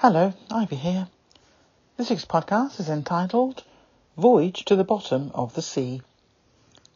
[0.00, 1.08] Hello, Ivy here.
[1.96, 3.64] This week's podcast is entitled
[4.16, 6.02] Voyage to the Bottom of the Sea,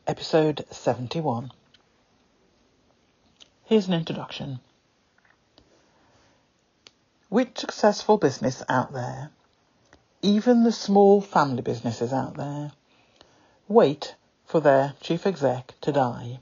[0.06, 1.50] Episode 71.
[3.64, 4.60] Here's an introduction.
[7.28, 9.30] Which successful business out there,
[10.22, 12.70] even the small family businesses out there
[13.66, 16.38] wait for their chief exec to die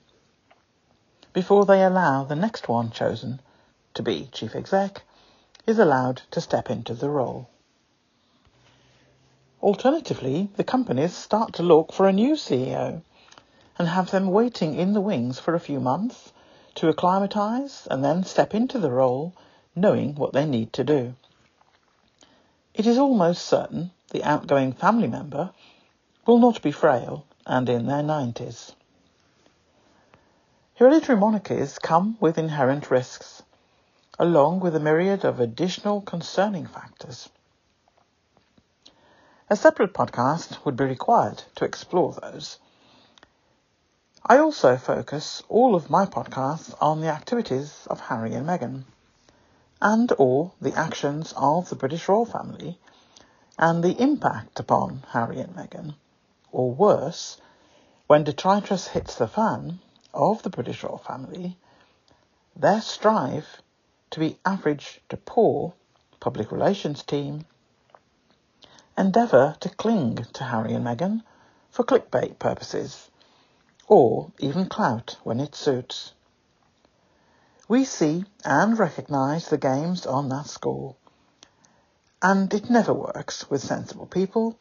[1.32, 3.40] before they allow the next one chosen
[3.95, 5.04] to be chief exec
[5.66, 7.48] is allowed to step into the role.
[9.62, 13.02] Alternatively, the companies start to look for a new CEO
[13.79, 16.32] and have them waiting in the wings for a few months
[16.74, 19.34] to acclimatise and then step into the role
[19.76, 21.15] knowing what they need to do.
[22.74, 25.51] It is almost certain the outgoing family member
[26.27, 28.73] will not be frail and in their 90s.
[30.77, 33.43] Hereditary monarchies come with inherent risks
[34.21, 37.30] along with a myriad of additional concerning factors.
[39.49, 42.59] A separate podcast would be required to explore those.
[44.27, 48.85] I also focus all of my podcasts on the activities of Harry and Meghan
[49.80, 52.79] and or the actions of the British royal family
[53.59, 55.95] and the impact upon Harry and Meghan,
[56.52, 57.40] or worse,
[58.07, 59.80] when detritus hits the fan
[60.12, 61.57] of the British royal family,
[62.55, 63.62] their strive
[64.10, 65.72] to be average to poor
[66.20, 67.44] public relations team
[68.98, 71.22] endeavour to cling to Harry and Meghan
[71.70, 73.09] for clickbait purposes,
[73.87, 76.12] or even clout when it suits.
[77.69, 80.97] We see and recognise the games on that score,
[82.20, 84.59] and it never works with sensible people,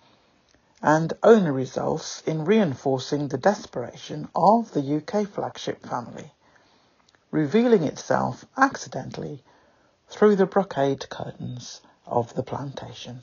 [0.82, 6.32] and only results in reinforcing the desperation of the UK flagship family
[7.32, 9.44] revealing itself accidentally
[10.08, 13.22] through the brocade curtains of the plantation.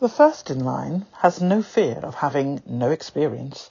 [0.00, 3.68] The first in line has no fear of having no experience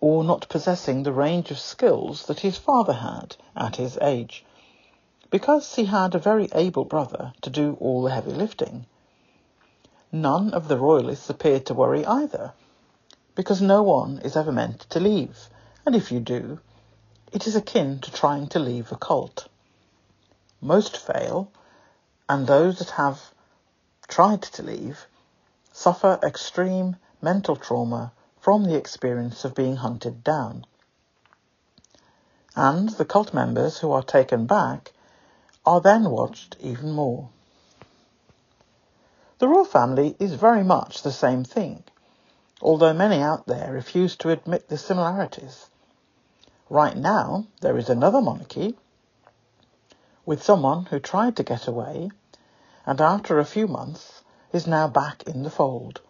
[0.00, 4.44] or not possessing the range of skills that his father had at his age,
[5.30, 8.84] because he had a very able brother to do all the heavy lifting.
[10.10, 12.52] None of the royalists appeared to worry either,
[13.34, 15.48] because no one is ever meant to leave,
[15.86, 16.60] and if you do,
[17.32, 19.48] it is akin to trying to leave a cult.
[20.60, 21.50] Most fail,
[22.28, 23.32] and those that have
[24.06, 25.06] tried to leave
[25.72, 30.66] suffer extreme mental trauma from the experience of being hunted down.
[32.54, 34.92] And the cult members who are taken back
[35.64, 37.30] are then watched even more.
[39.38, 41.82] The royal family is very much the same thing,
[42.60, 45.70] although many out there refuse to admit the similarities.
[46.72, 48.78] Right now, there is another monarchy
[50.24, 52.10] with someone who tried to get away
[52.86, 54.22] and after a few months
[54.54, 56.00] is now back in the fold,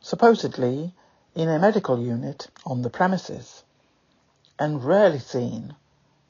[0.00, 0.94] supposedly
[1.34, 3.64] in a medical unit on the premises,
[4.58, 5.76] and rarely seen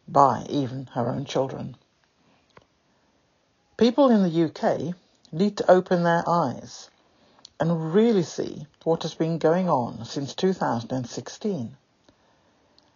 [0.09, 1.77] by even her own children.
[3.77, 4.93] People in the UK
[5.31, 6.91] need to open their eyes
[7.61, 11.77] and really see what has been going on since 2016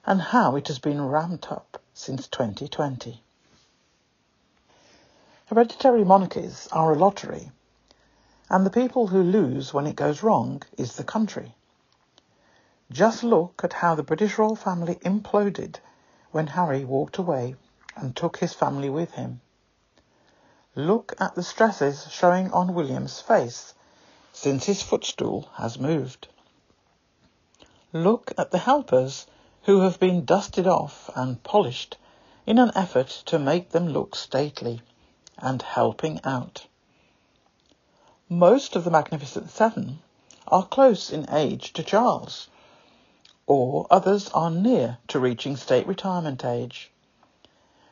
[0.07, 3.23] and how it has been ramped up since 2020.
[5.47, 7.51] Hereditary monarchies are a lottery,
[8.49, 11.57] and the people who lose when it goes wrong is the country.
[12.91, 15.81] Just look at how the British royal family imploded
[16.31, 17.57] when Harry walked away
[17.97, 19.41] and took his family with him.
[20.77, 23.75] Look at the stresses showing on William's face
[24.33, 26.29] since his footstool has moved.
[27.93, 29.27] Look at the helpers
[29.67, 31.97] who have been dusted off and polished
[32.47, 34.81] in an effort to make them look stately
[35.39, 36.65] and helping out.
[38.29, 39.99] Most of the Magnificent Seven
[40.47, 42.47] are close in age to Charles,
[43.49, 46.93] or others are near to reaching state retirement age.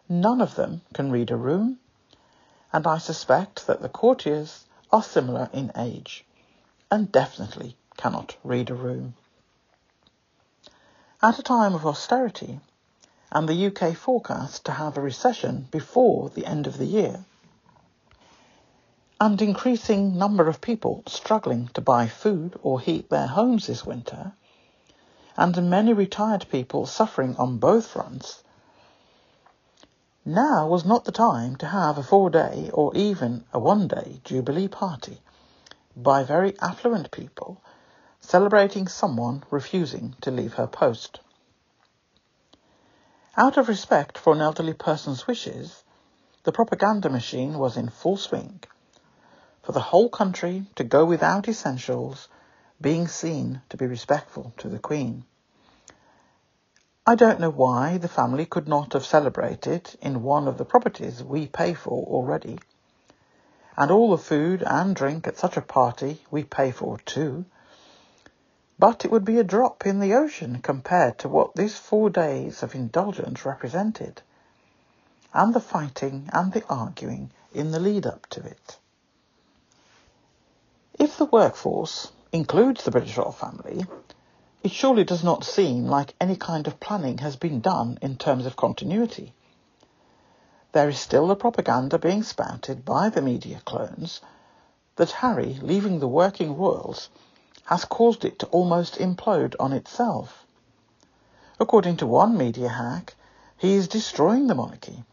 [0.09, 1.81] None of them can read a room,
[2.73, 6.25] and I suspect that the courtiers are similar in age,
[6.89, 9.15] and definitely cannot read a room.
[11.25, 12.61] At a time of austerity
[13.33, 17.25] and the UK forecast to have a recession before the end of the year,
[19.19, 24.33] and increasing number of people struggling to buy food or heat their homes this winter,
[25.35, 28.43] and many retired people suffering on both fronts,
[30.27, 35.23] now was not the time to have a four-day or even a one-day Jubilee party
[35.97, 37.63] by very affluent people
[38.25, 41.21] celebrating someone refusing to leave her post.
[43.37, 45.85] Out of respect for an elderly person's wishes,
[46.45, 48.63] the propaganda machine was in full swing.
[49.63, 52.29] For the whole country to go without essentials,
[52.81, 55.25] being seen to be respectful to the Queen.
[57.07, 61.23] I don't know why the family could not have celebrated in one of the properties
[61.23, 62.59] we pay for already.
[63.77, 67.45] And all the food and drink at such a party we pay for too.
[68.79, 72.63] But it would be a drop in the ocean compared to what these four days
[72.63, 74.23] of indulgence represented
[75.33, 78.79] and the fighting and the arguing in the lead up to it.
[80.99, 83.85] If the workforce includes the British royal family,
[84.63, 88.47] it surely does not seem like any kind of planning has been done in terms
[88.47, 89.35] of continuity.
[90.73, 94.21] There is still the propaganda being spouted by the media clones
[94.97, 97.11] that Harry leaving the working royals
[97.67, 100.47] has caused it to almost implode on itself.
[101.59, 103.15] According to one media hack,
[103.57, 105.05] he is destroying the monarchy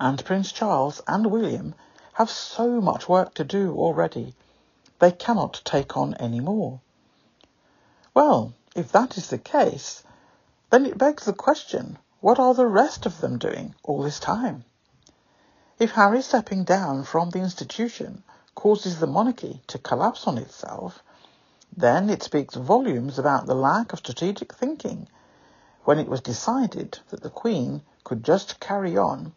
[0.00, 1.74] and Prince Charles and William
[2.14, 4.34] have so much work to do already.
[4.98, 6.80] They cannot take on any more.
[8.14, 10.02] Well, if that is the case,
[10.70, 14.64] then it begs the question, what are the rest of them doing all this time?
[15.78, 18.22] If Harry stepping down from the institution
[18.54, 21.02] causes the monarchy to collapse on itself,
[21.76, 25.08] then it speaks volumes about the lack of strategic thinking
[25.84, 29.32] when it was decided that the Queen could just carry on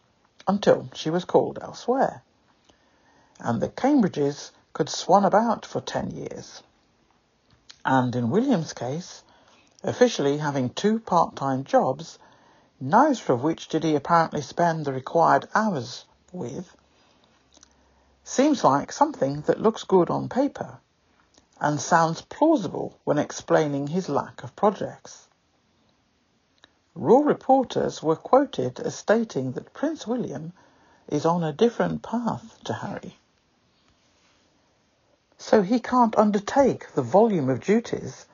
[0.46, 2.22] until she was called elsewhere.
[3.38, 6.62] And the Cambridges could swan about for ten years.
[7.84, 9.22] And in William's case,
[9.82, 12.18] officially having two part-time jobs,
[12.80, 16.76] neither of which did he apparently spend the required hours with,
[18.24, 20.78] seems like something that looks good on paper
[21.64, 25.28] and sounds plausible when explaining his lack of projects.
[26.94, 30.52] Raw reporters were quoted as stating that Prince William
[31.08, 33.16] is on a different path to Harry.
[35.38, 38.26] So he can't undertake the volume of duties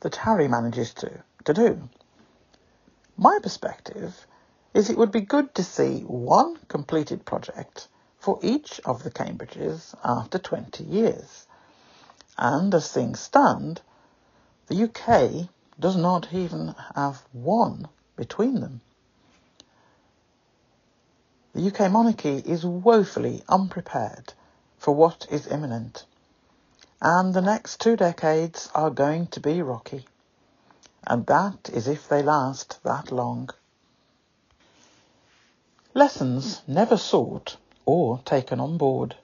[0.00, 1.90] that Harry manages to, to do.
[3.18, 4.26] My perspective
[4.72, 7.88] is it would be good to see one completed project
[8.18, 11.47] for each of the Cambridges after 20 years.
[12.38, 13.82] And as things stand,
[14.68, 15.48] the UK
[15.80, 18.80] does not even have one between them.
[21.54, 24.34] The UK monarchy is woefully unprepared
[24.76, 26.04] for what is imminent,
[27.00, 30.06] and the next two decades are going to be rocky,
[31.06, 33.50] and that is if they last that long.
[35.94, 37.56] Lessons never sought
[37.86, 39.16] or taken on board.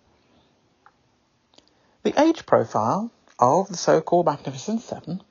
[2.05, 5.23] The age profile of the so-called Magnificent Seven,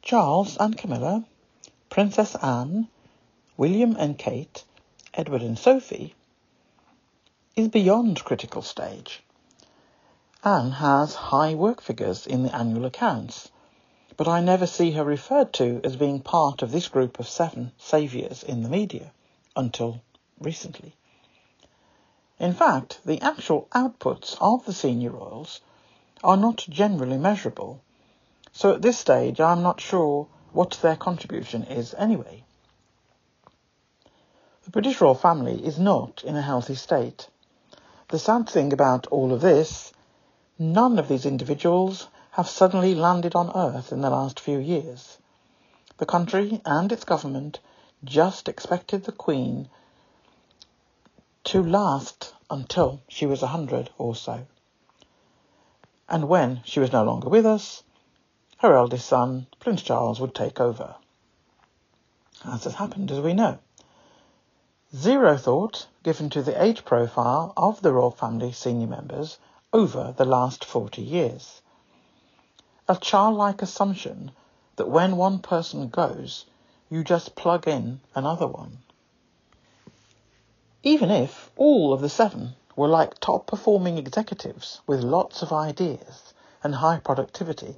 [0.00, 1.26] Charles and Camilla,
[1.90, 2.88] Princess Anne,
[3.58, 4.64] William and Kate,
[5.12, 6.14] Edward and Sophie,
[7.56, 9.22] is beyond critical stage.
[10.42, 13.50] Anne has high work figures in the annual accounts,
[14.16, 17.72] but I never see her referred to as being part of this group of seven
[17.76, 19.12] saviours in the media
[19.54, 20.00] until
[20.40, 20.94] recently.
[22.40, 25.60] In fact, the actual outputs of the senior royals
[26.24, 27.80] are not generally measurable,
[28.50, 32.44] so at this stage I'm not sure what their contribution is anyway.
[34.64, 37.28] The British royal family is not in a healthy state.
[38.08, 39.92] The sad thing about all of this,
[40.58, 45.18] none of these individuals have suddenly landed on Earth in the last few years.
[45.98, 47.60] The country and its government
[48.02, 49.68] just expected the Queen
[51.44, 54.46] to last until she was a hundred or so.
[56.08, 57.82] And when she was no longer with us,
[58.58, 60.96] her eldest son, Prince Charles, would take over.
[62.44, 63.58] As has happened, as we know.
[64.94, 69.38] Zero thought given to the age profile of the royal family senior members
[69.72, 71.62] over the last 40 years.
[72.86, 74.30] A childlike assumption
[74.76, 76.44] that when one person goes,
[76.90, 78.78] you just plug in another one.
[80.82, 86.34] Even if all of the seven were like top performing executives with lots of ideas
[86.62, 87.76] and high productivity,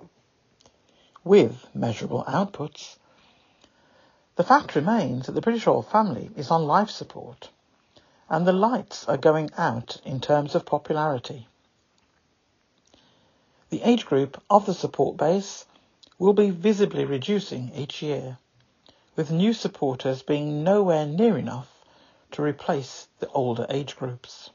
[1.25, 2.97] with measurable outputs,
[4.37, 7.50] the fact remains that the British royal family is on life support,
[8.29, 11.49] and the lights are going out in terms of popularity.
[13.71, 15.65] The age group of the support base
[16.19, 18.38] will be visibly reducing each year,
[19.17, 21.85] with new supporters being nowhere near enough
[22.33, 24.50] to replace the older age groups.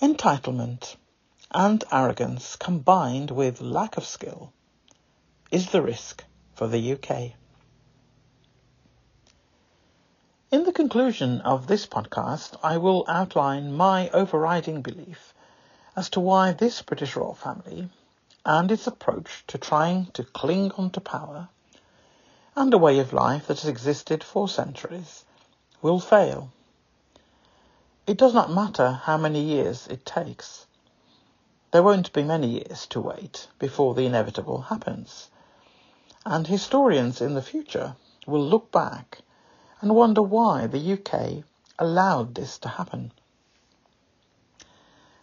[0.00, 0.96] Entitlement
[1.50, 4.50] and arrogance combined with lack of skill
[5.50, 7.32] is the risk for the UK.
[10.50, 15.34] In the conclusion of this podcast, I will outline my overriding belief
[15.94, 17.90] as to why this British royal family
[18.46, 21.50] and its approach to trying to cling on to power
[22.56, 25.26] and a way of life that has existed for centuries
[25.82, 26.50] will fail.
[28.06, 30.66] It does not matter how many years it takes.
[31.70, 35.30] There won't be many years to wait before the inevitable happens.
[36.24, 39.22] And historians in the future will look back
[39.80, 41.44] and wonder why the UK
[41.78, 43.12] allowed this to happen.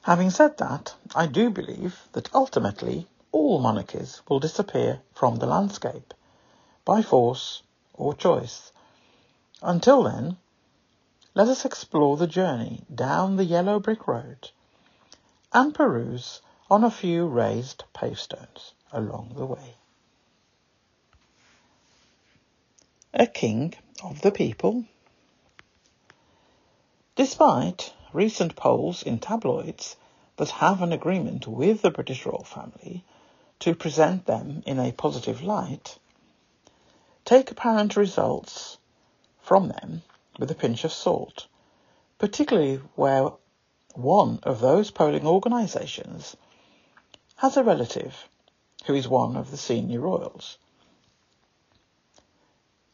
[0.04, 6.14] Having said that, I do believe that ultimately all monarchies will disappear from the landscape,
[6.86, 7.62] by force
[7.94, 8.72] or choice.
[9.62, 10.38] Until then,
[11.38, 14.50] let us explore the journey down the yellow brick road
[15.54, 19.76] and peruse on a few raised pavestones along the way.
[23.14, 24.86] A king of the people?
[27.16, 29.96] Despite recent polls in tabloids
[30.38, 33.06] that have an agreement with the British royal family
[33.60, 36.00] to present them in a positive light,
[37.26, 38.80] take apparent results
[39.40, 40.02] from them
[40.40, 41.48] with a pinch of salt,
[42.20, 43.32] particularly where
[43.96, 46.38] one of those polling organisations
[47.38, 48.30] has a relative
[48.86, 50.58] who is one of the senior royals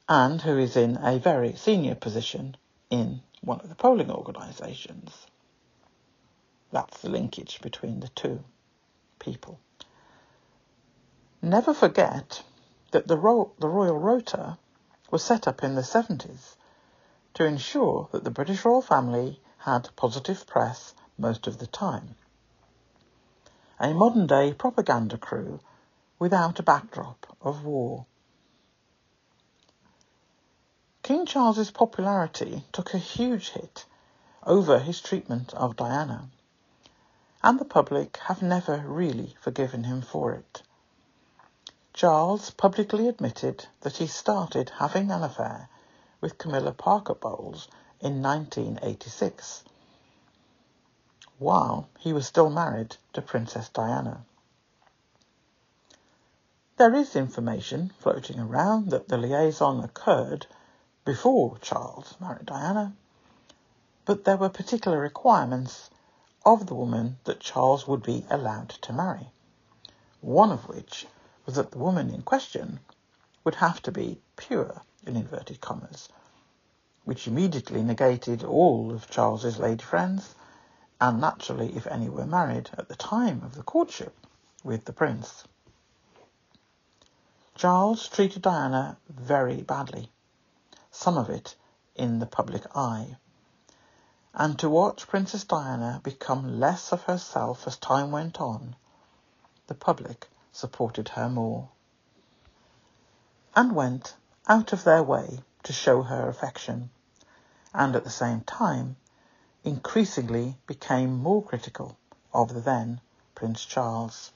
[0.10, 2.56] and who is in a very senior position
[2.90, 5.28] in one of the polling organisations.
[6.72, 8.44] That's the linkage between the two
[9.20, 9.60] people.
[11.42, 12.44] Never forget
[12.92, 14.58] that the, ro- the Royal Rota
[15.12, 16.56] was set up in the 70s
[17.34, 22.16] to ensure that the British royal family had positive press most of the time.
[23.80, 25.60] A modern day propaganda crew
[26.20, 28.06] without a backdrop of war.
[31.02, 33.86] King Charles's popularity took a huge hit
[34.46, 36.30] over his treatment of Diana,
[37.44, 40.62] and the public have never really forgiven him for it.
[41.94, 45.68] Charles publicly admitted that he started having an affair
[46.24, 47.68] with Camilla Parker Bowles
[48.00, 49.66] in 1986,
[51.38, 54.24] while he was still married to Princess Diana.
[56.78, 60.48] There is information floating around that the liaison occurred
[61.04, 62.96] before Charles married Diana,
[64.06, 65.90] but there were particular requirements
[66.46, 69.34] of the woman that Charles would be allowed to marry,
[70.22, 71.06] one of which
[71.46, 72.80] was that the woman in question
[73.44, 74.84] would have to be pure,
[75.16, 76.10] in inverted commas,
[77.04, 80.34] which immediately negated all of Charles's lady friends,
[81.00, 84.16] and naturally if any were married at the time of the courtship
[84.64, 85.44] with the prince.
[87.54, 90.10] Charles treated Diana very badly
[90.90, 91.56] some of it
[91.96, 93.18] in the public eye.
[94.34, 98.76] And to watch Princess Diana become less of herself as time went on,
[99.68, 101.70] the public supported her more
[103.56, 104.16] and went
[104.48, 106.90] out of their way to show her affection,
[107.74, 108.96] and at the same time
[109.64, 111.98] increasingly became more critical
[112.34, 113.00] of the then
[113.36, 114.32] Prince Charles.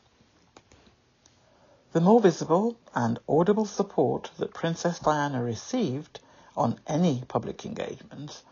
[1.92, 6.20] The more visible and audible support that Princess Diana received
[6.56, 8.44] on any public engagement,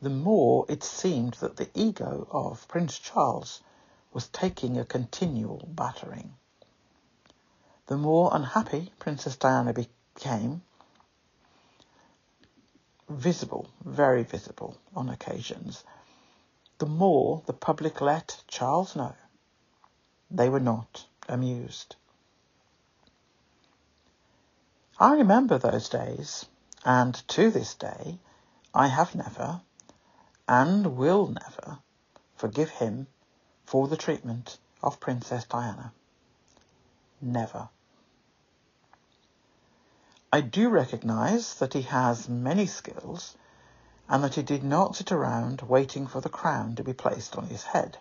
[0.00, 3.60] the more it seemed that the ego of Prince Charles
[4.12, 6.34] was taking a continual battering.
[7.86, 9.92] The more unhappy Princess Diana became,
[13.08, 15.84] visible, very visible on occasions,
[16.78, 19.14] the more the public let Charles know
[20.30, 21.96] they were not amused.
[24.98, 26.46] I remember those days
[26.84, 28.18] and to this day,
[28.74, 29.60] I have never,
[30.48, 31.78] and will never,
[32.36, 33.06] forgive him
[33.66, 35.92] for the treatment of Princess Diana.
[37.20, 37.68] Never.
[40.32, 43.34] I do recognise that he has many skills
[44.08, 47.48] and that he did not sit around waiting for the crown to be placed on
[47.48, 47.98] his head.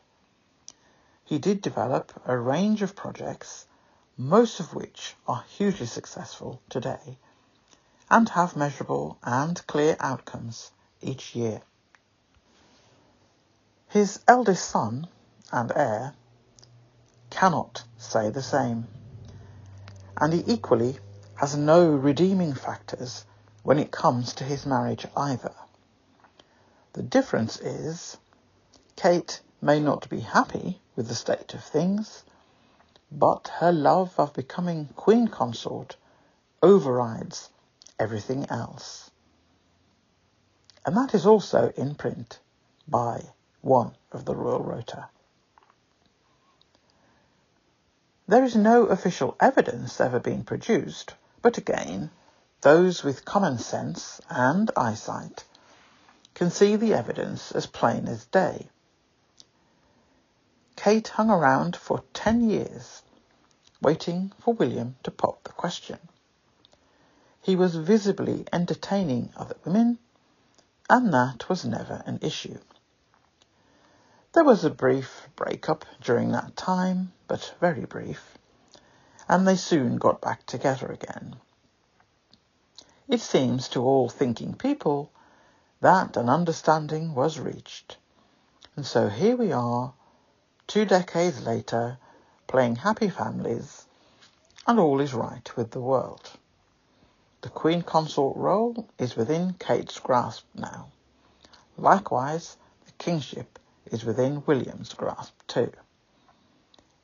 [1.26, 3.66] He did develop a range of projects,
[4.16, 7.18] most of which are hugely successful today,
[8.12, 10.72] and have measurable and clear outcomes
[11.02, 11.64] each year.
[13.88, 15.08] His eldest son
[15.52, 16.14] and heir
[17.32, 18.88] cannot say the same,
[20.18, 21.00] and he equally
[21.40, 23.26] has no redeeming factors
[23.64, 25.54] when it comes to his marriage either.
[26.94, 28.18] The difference is
[28.98, 32.24] Kate may not be happy with the state of things,
[33.12, 35.98] but her love of becoming queen consort
[36.64, 37.50] overrides
[38.00, 39.10] everything else.
[40.86, 42.40] and that is also in print
[42.88, 43.24] by
[43.62, 45.10] one of the Royal Rota.
[48.28, 52.12] There is no official evidence ever being produced, but again,
[52.62, 55.46] those with common sense and eyesight
[56.34, 58.70] can see the evidence as plain as day.
[60.76, 63.02] Kate hung around for ten years,
[63.82, 66.00] waiting for William to pop the question.
[67.42, 70.00] He was visibly entertaining other women,
[70.90, 72.60] and that was never an issue.
[74.34, 78.38] There was a brief break-up during that time, but very brief,
[79.30, 81.36] and they soon got back together again.
[83.08, 85.12] It seems to all thinking people
[85.82, 87.98] that an understanding was reached.
[88.76, 89.94] And so here we are,
[90.66, 92.00] two decades later,
[92.48, 93.86] playing happy families,
[94.66, 96.32] and all is right with the world.
[97.42, 100.88] The Queen Consort role is within Kate's grasp now.
[101.78, 105.72] Likewise, the kingship is within William's grasp too.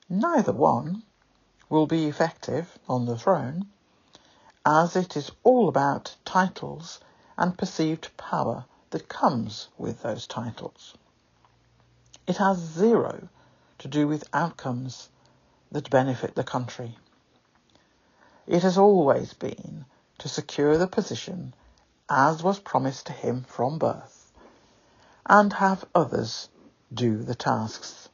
[0.09, 1.03] Neither one
[1.69, 3.67] will be effective on the throne,
[4.65, 6.99] as it is all about titles
[7.37, 10.95] and perceived power that comes with those titles.
[12.27, 13.29] It has zero
[13.79, 15.09] to do with outcomes
[15.71, 16.97] that benefit the country.
[18.47, 19.85] It has always been
[20.19, 21.53] to secure the position
[22.09, 24.31] as was promised to him from birth,
[25.25, 26.49] and have others
[26.93, 28.04] do the tasks.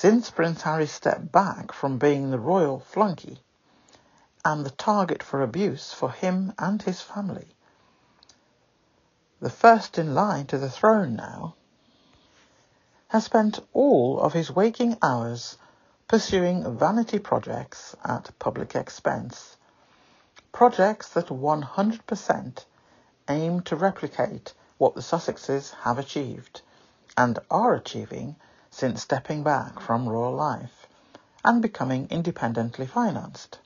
[0.00, 3.42] Since Prince Harry stepped back from being the royal flunky
[4.44, 7.48] and the target for abuse for him and his family,
[9.40, 11.56] the first in line to the throne now,
[13.08, 15.58] has spent all of his waking hours
[16.06, 19.56] pursuing vanity projects at public expense.
[20.52, 22.64] Projects that 100%
[23.28, 26.62] aim to replicate what the Sussexes have achieved
[27.16, 28.36] and are achieving
[28.78, 30.86] since stepping back from rural life
[31.44, 33.58] and becoming independently financed.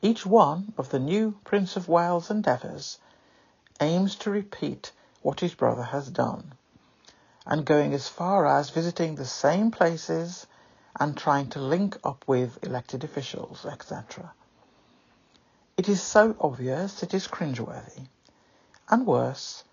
[0.00, 2.98] Each one of the new Prince of Wales endeavours
[3.80, 6.54] aims to repeat what his brother has done,
[7.44, 10.46] and going as far as visiting the same places
[10.98, 14.32] and trying to link up with elected officials, etc.
[15.76, 18.06] It is so obvious it is cringeworthy,
[18.88, 19.64] and worse,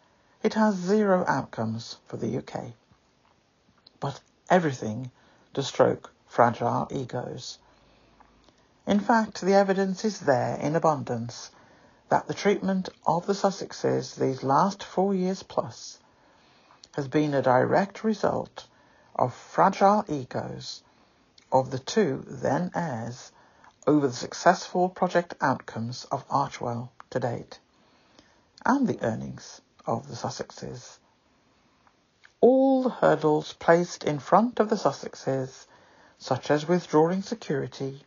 [0.43, 2.73] it has zero outcomes for the UK.
[4.01, 5.11] But everything
[5.53, 7.59] to stroke fragile egos.
[8.85, 11.51] In fact, the evidence is there in abundance
[12.09, 15.99] that the treatment of the Sussexes these last four years plus
[16.95, 18.65] has been a direct result
[19.15, 20.83] of fragile egos
[21.51, 23.31] of the two then heirs
[23.85, 27.59] over the successful project outcomes of Archewell to date,
[28.65, 30.97] and the earnings of the Sussexes.
[32.41, 35.67] All the hurdles placed in front of the Sussexes,
[36.17, 38.03] such as withdrawing security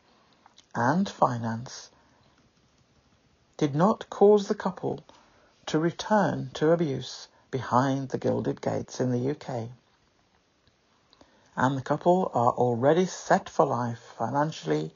[0.74, 1.90] and finance,
[3.56, 5.04] did not cause the couple
[5.66, 9.68] to return to abuse behind the gilded gates in the UK.
[11.54, 14.92] And the couple are already set for life financially,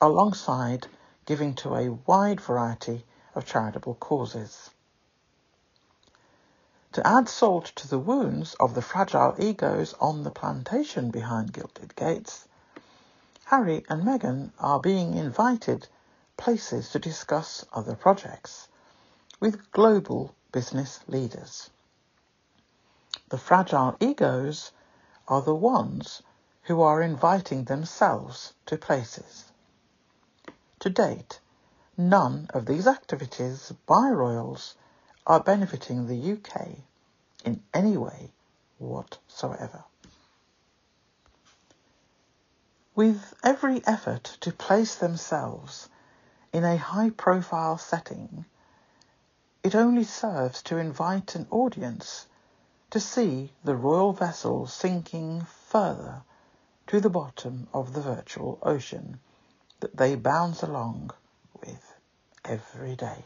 [0.00, 0.86] alongside
[1.26, 4.70] giving to a wide variety of charitable causes.
[6.92, 11.94] To add salt to the wounds of the fragile egos on the plantation behind Gilded
[11.94, 12.48] Gates,
[13.44, 15.88] Harry and Meghan are being invited
[16.38, 18.68] places to discuss other projects
[19.38, 21.68] with global business leaders.
[23.28, 24.72] The fragile egos
[25.28, 26.22] are the ones
[26.62, 29.52] who are inviting themselves to places.
[30.80, 31.40] To date,
[31.98, 34.74] none of these activities by royals
[35.28, 36.78] are benefiting the UK
[37.44, 38.32] in any way
[38.78, 39.84] whatsoever.
[42.94, 45.88] With every effort to place themselves
[46.52, 48.46] in a high profile setting,
[49.62, 52.26] it only serves to invite an audience
[52.90, 56.22] to see the royal vessel sinking further
[56.86, 59.20] to the bottom of the virtual ocean
[59.80, 61.10] that they bounce along
[61.60, 61.94] with
[62.46, 63.24] every day.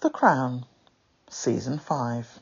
[0.00, 0.66] The Crown,
[1.30, 2.38] Season 5.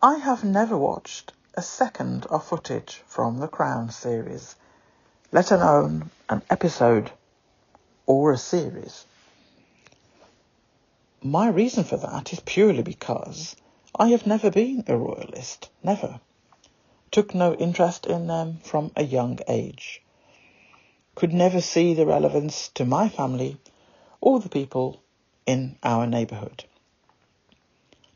[0.00, 4.54] I have never watched a second of footage from The Crown series,
[5.32, 7.10] let alone an episode
[8.06, 9.06] or a series.
[11.20, 13.56] My reason for that is purely because
[13.98, 16.20] I have never been a royalist, never.
[17.10, 20.00] Took no interest in them from a young age.
[21.16, 23.58] Could never see the relevance to my family
[24.20, 25.02] or the people
[25.48, 26.62] in our neighbourhood.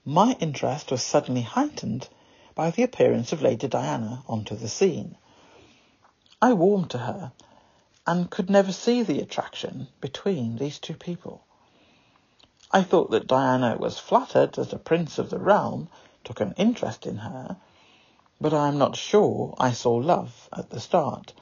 [0.05, 2.07] My interest was suddenly heightened
[2.55, 5.17] by the appearance of Lady Diana onto the scene.
[6.43, 7.33] I warmed to her
[8.07, 11.43] and could never see the attraction between these two people.
[12.71, 15.89] I thought that Diana was flattered that a prince of the realm
[16.25, 17.57] took an interest in her,
[18.43, 21.33] but I am not sure I saw love at the start.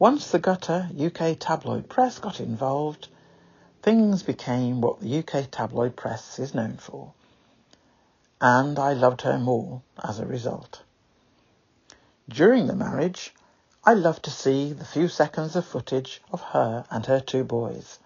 [0.00, 3.06] Once the gutter UK tabloid press got involved,
[3.86, 7.12] things became what the UK tabloid press is known for.
[8.40, 10.82] And I loved her more as a result.
[12.28, 13.32] During the marriage,
[13.84, 18.00] I loved to see the few seconds of footage of her and her two boys.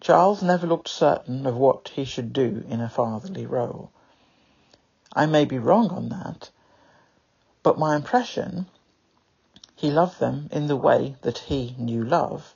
[0.00, 3.90] Charles never looked certain of what he should do in a fatherly role.
[5.12, 6.48] I may be wrong on that,
[7.62, 8.64] but my impression
[9.76, 12.54] he loved them in the way that he knew love,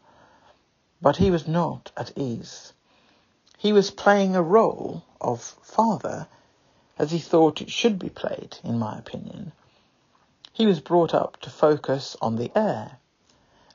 [1.00, 2.72] but he was not at ease.
[3.56, 6.28] He was playing a role of father
[6.98, 9.52] as he thought it should be played, in my opinion.
[10.52, 12.98] He was brought up to focus on the heir,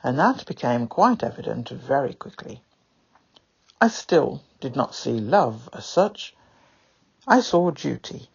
[0.02, 2.62] and that became quite evident very quickly.
[3.80, 6.34] I still did not see love as such.
[7.26, 8.28] I saw duty.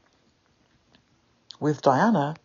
[1.60, 2.36] With Diana,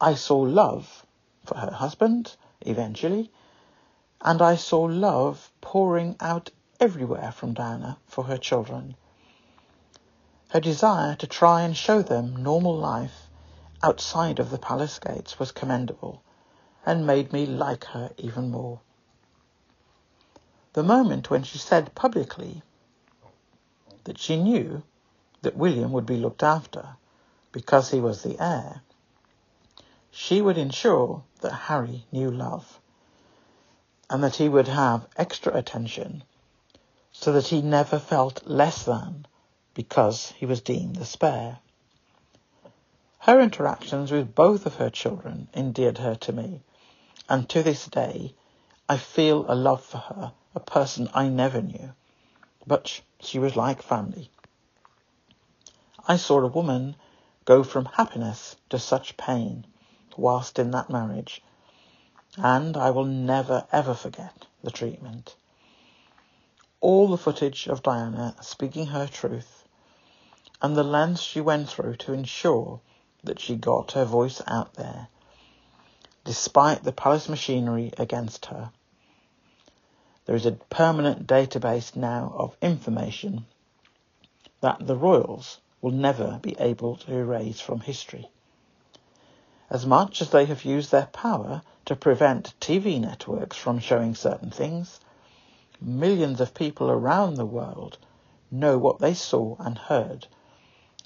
[0.00, 1.04] I saw love
[1.44, 3.30] for her husband, eventually,
[4.22, 8.96] and I saw love pouring out everywhere from Diana for her children.
[10.50, 13.28] Her desire to try and show them normal life
[13.82, 16.22] outside of the palace gates was commendable
[16.86, 18.80] and made me like her even more.
[20.74, 22.62] The moment when she said publicly
[24.04, 24.82] that she knew
[25.42, 26.96] that William would be looked after
[27.50, 28.82] because he was the heir
[30.14, 32.78] she would ensure that Harry knew love
[34.12, 36.22] and that he would have extra attention
[37.12, 39.26] so that he never felt less than
[39.72, 41.58] because he was deemed the spare.
[43.20, 46.60] Her interactions with both of her children endeared her to me,
[47.26, 48.34] and to this day
[48.86, 51.94] I feel a love for her, a person I never knew,
[52.66, 54.30] but she was like family.
[56.06, 56.96] I saw a woman
[57.46, 59.66] go from happiness to such pain
[60.18, 61.42] whilst in that marriage,
[62.38, 65.36] and I will never ever forget the treatment.
[66.80, 69.68] All the footage of Diana speaking her truth,
[70.62, 72.80] and the lengths she went through to ensure
[73.22, 75.08] that she got her voice out there,
[76.24, 78.72] despite the palace machinery against her.
[80.24, 83.44] There is a permanent database now of information
[84.62, 88.30] that the royals will never be able to erase from history
[89.72, 94.50] as much as they have used their power to prevent TV networks from showing certain
[94.50, 95.00] things,
[95.80, 97.96] millions of people around the world
[98.50, 100.26] know what they saw and heard,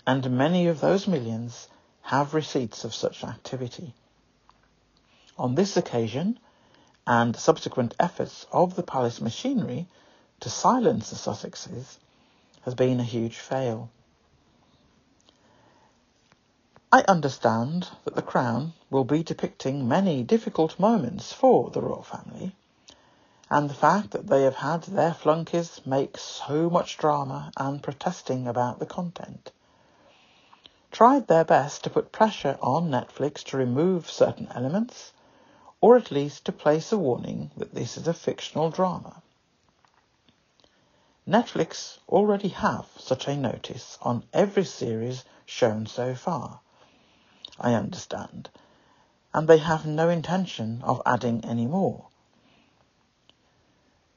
[0.05, 1.69] and many of those millions
[2.03, 3.95] have receipts of such activity.
[5.39, 6.37] On this occasion,
[7.07, 9.87] and subsequent efforts of the palace machinery
[10.41, 11.99] to silence the Sussexes
[12.63, 13.91] has been a huge fail.
[16.93, 22.55] I understand that the Crown will be depicting many difficult moments for the royal family,
[23.51, 28.47] and the fact that they have had their flunkies make so much drama and protesting
[28.47, 29.51] about the content.
[30.93, 35.13] Tried their best to put pressure on Netflix to remove certain elements,
[35.81, 39.23] or at least to place a warning that this is a fictional drama.
[41.29, 46.61] Netflix already have such a notice on every series shown so far
[47.59, 48.51] I understand,
[49.33, 52.07] and they have no intention of adding any more.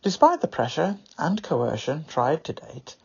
[0.01, 2.95] Despite the pressure and coercion tried to date,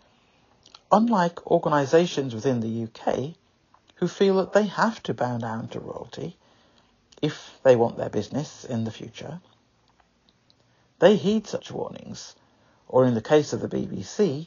[0.92, 3.34] unlike organisations within the UK
[3.96, 6.36] who feel that they have to bow down to royalty
[7.20, 9.40] if they want their business in the future,
[10.98, 12.34] they heed such warnings,
[12.88, 14.46] or in the case of the BBC,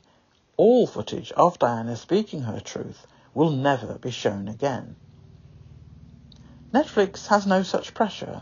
[0.55, 4.95] all footage of Diana speaking her truth will never be shown again.
[6.73, 8.41] Netflix has no such pressure,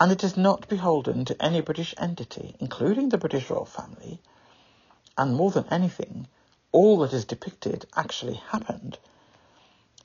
[0.00, 4.20] and it is not beholden to any British entity, including the British royal family,
[5.16, 6.26] and more than anything,
[6.72, 8.98] all that is depicted actually happened,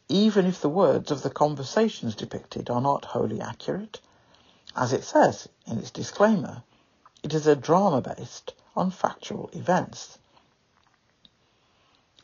[0.08, 4.00] even if the words of the conversations depicted are not wholly accurate.
[4.76, 6.62] As it says in its disclaimer,
[7.24, 10.20] it is a drama based on factual events.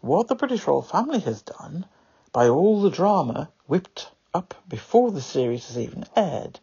[0.02, 1.88] What the British royal family has done,
[2.32, 6.60] by all the drama whipped up before the series has even aired,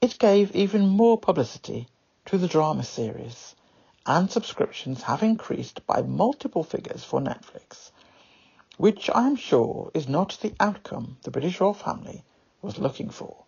[0.00, 1.88] it gave even more publicity
[2.24, 3.54] to the drama series,
[4.06, 7.90] and subscriptions have increased by multiple figures for Netflix,
[8.76, 12.24] which I am sure is not the outcome the British royal family
[12.62, 13.44] was looking for.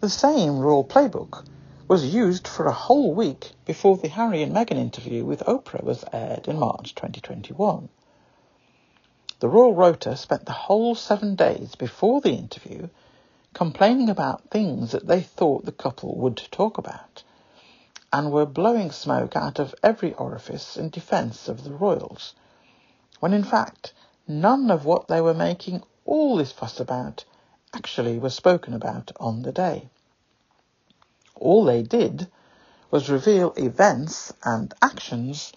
[0.00, 1.44] The same royal playbook
[1.86, 6.02] was used for a whole week before the Harry and Meghan interview with Oprah was
[6.14, 7.90] aired in March 2021.
[9.40, 12.88] The Royal Rota spent the whole seven days before the interview
[13.52, 17.22] complaining about things that they thought the couple would talk about
[18.10, 22.32] and were blowing smoke out of every orifice in defence of the royals,
[23.20, 23.92] when in fact
[24.26, 27.26] none of what they were making all this fuss about
[27.74, 29.90] actually was spoken about on the day.
[31.36, 32.30] All they did
[32.90, 35.52] was reveal events and actions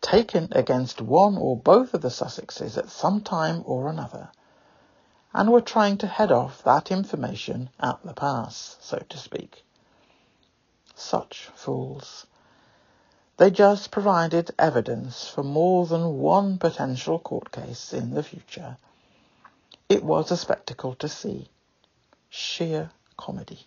[0.00, 4.30] taken against one or both of the Sussexes at some time or another,
[5.32, 9.64] and were trying to head off that information at the pass, so to speak.
[10.94, 12.26] Such fools.
[13.38, 18.78] They just provided evidence for more than one potential court case in the future.
[19.88, 21.48] It was a spectacle to see.
[22.30, 23.66] Sheer comedy.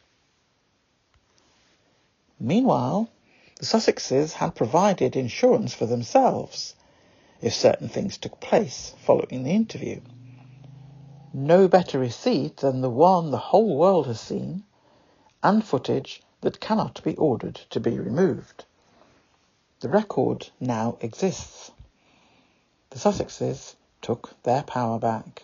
[2.40, 3.10] Meanwhile,
[3.58, 6.76] the Sussexes had provided insurance for themselves
[7.42, 10.00] if certain things took place following the interview.
[11.34, 14.64] No better receipt than the one the whole world has seen,
[15.44, 18.64] and footage that cannot be ordered to be removed.
[19.82, 21.72] The record now exists.
[22.92, 25.44] The Sussexes took their power back.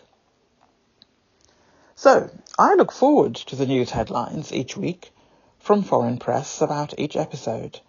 [1.94, 5.12] So, I look forward to the news headlines each week
[5.66, 7.80] from foreign press about each episode.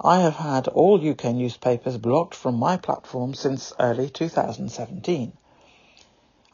[0.00, 5.34] I have had all UK newspapers blocked from my platform since early 2017.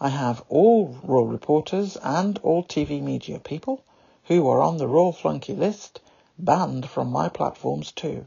[0.00, 3.82] I have all Royal reporters and all TV media people
[4.24, 6.00] who are on the Royal Flunky list
[6.36, 8.26] banned from my platforms too.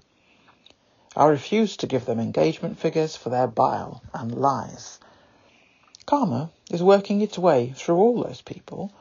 [1.14, 4.98] I refuse to give them engagement figures for their bile and lies.
[6.06, 8.94] Karma is working its way through all those people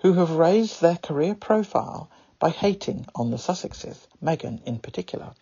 [0.00, 2.10] who have raised their career profile
[2.42, 5.32] by hating on the Sussexes, Meghan in particular.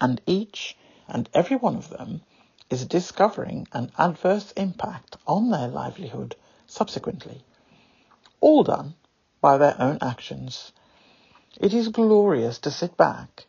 [0.00, 2.22] And each and every one of them
[2.70, 6.36] is discovering an adverse impact on their livelihood
[6.68, 7.42] subsequently.
[8.40, 8.94] All done
[9.40, 10.70] by their own actions.
[11.60, 13.46] It is glorious to sit back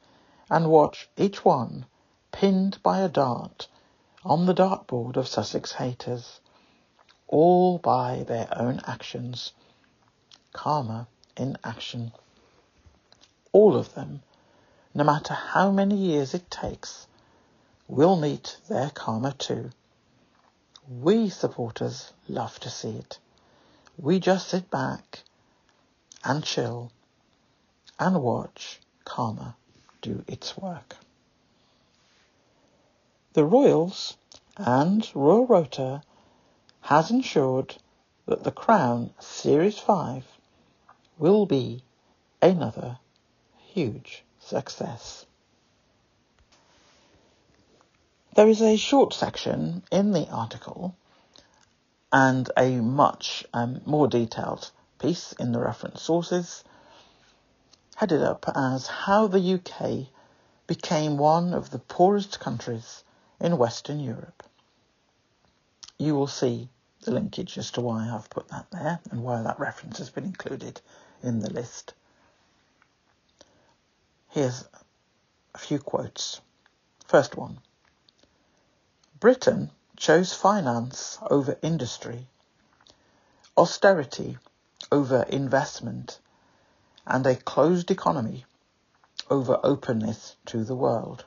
[0.49, 1.85] and watch each one
[2.31, 3.67] pinned by a dart
[4.23, 6.39] on the dartboard of Sussex haters,
[7.27, 9.53] all by their own actions.
[10.53, 12.11] Karma in action.
[13.51, 14.21] All of them,
[14.93, 17.07] no matter how many years it takes,
[17.87, 19.71] will meet their karma too.
[20.87, 23.19] We supporters love to see it.
[23.97, 25.23] We just sit back
[26.23, 26.91] and chill
[27.99, 29.55] and watch karma
[30.01, 30.97] do its work.
[33.33, 34.17] The Royals
[34.57, 36.01] and Royal Rota
[36.81, 37.75] has ensured
[38.27, 40.34] that the Crown Series 5
[41.17, 41.83] will be
[42.41, 42.97] another
[43.57, 45.25] huge success.
[48.35, 50.95] There is a short section in the article
[52.11, 56.63] and a much um, more detailed piece in the reference sources
[57.95, 60.07] headed up as How the UK
[60.67, 63.03] Became One of the Poorest Countries
[63.39, 64.43] in Western Europe.
[65.97, 66.69] You will see
[67.03, 70.25] the linkage as to why I've put that there and why that reference has been
[70.25, 70.81] included
[71.25, 71.93] in the list.
[74.29, 74.65] Here's
[75.53, 76.41] a few quotes.
[77.05, 77.59] First one
[79.19, 82.27] Britain chose finance over industry,
[83.57, 84.37] austerity
[84.91, 86.19] over investment,
[87.07, 88.45] and a closed economy
[89.29, 91.25] over openness to the world.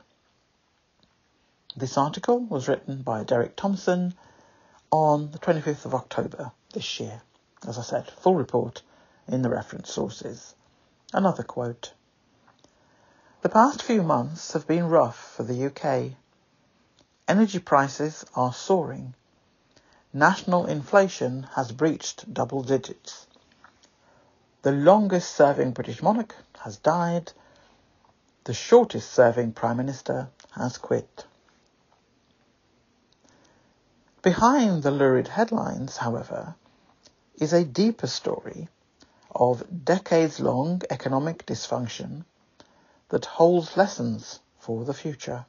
[1.75, 4.13] This article was written by Derek Thompson
[4.91, 7.21] on the 25th of October this year.
[7.67, 8.81] As I said, full report
[9.29, 10.55] in the reference sources.
[11.13, 11.93] Another quote.
[13.41, 16.17] The past few months have been rough for the UK.
[17.27, 19.13] Energy prices are soaring.
[20.11, 23.27] National inflation has breached double digits.
[24.63, 27.31] The longest serving British monarch has died.
[28.43, 31.25] The shortest serving Prime Minister has quit.
[34.21, 36.55] Behind the lurid headlines, however,
[37.35, 38.67] is a deeper story
[39.39, 42.25] of decades long economic dysfunction
[43.07, 45.45] that holds lessons for the future.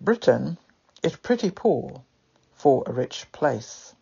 [0.00, 0.58] Britain
[1.02, 2.02] is pretty poor
[2.52, 3.94] for a rich place.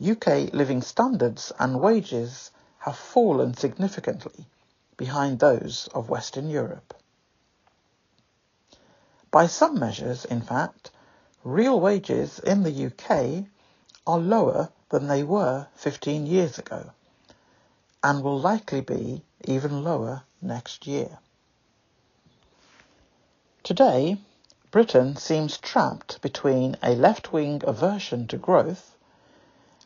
[0.00, 4.46] UK living standards and wages have fallen significantly
[4.96, 6.94] behind those of Western Europe.
[9.30, 10.90] By some measures, in fact,
[11.44, 13.46] real wages in the UK
[14.06, 16.90] are lower than they were 15 years ago
[18.02, 21.18] and will likely be even lower next year.
[23.62, 24.18] Today,
[24.70, 28.94] Britain seems trapped between a left-wing aversion to growth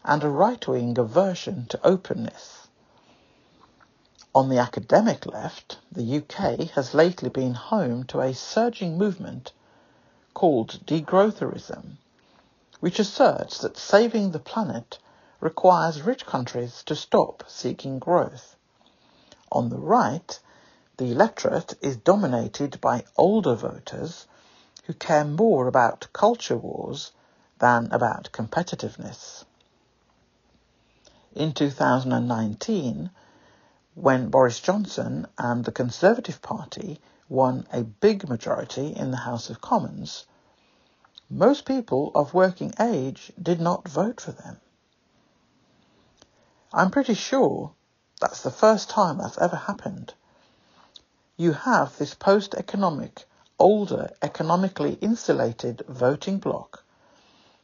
[0.05, 2.69] and a right-wing aversion to openness.
[4.35, 9.53] On the academic left, the UK has lately been home to a surging movement
[10.35, 11.99] called degrowthorism,
[12.85, 14.99] which asserts that saving the planet
[15.41, 18.57] requires rich countries to stop seeking growth.
[19.51, 20.39] On the right,
[20.99, 24.27] the electorate is dominated by older voters
[24.85, 27.13] who care more about culture wars
[27.59, 29.47] than about competitiveness.
[31.35, 33.11] In 2019,
[33.95, 39.63] when Boris Johnson and the Conservative Party won a big majority in the House of
[39.63, 40.27] Commons,
[41.31, 44.61] most people of working age did not vote for them.
[46.73, 47.73] I'm pretty sure
[48.21, 50.15] that's the first time that's ever happened.
[51.37, 53.25] You have this post-economic,
[53.59, 56.85] older, economically insulated voting bloc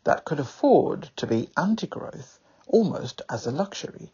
[0.04, 4.12] that could afford to be anti-growth almost as a luxury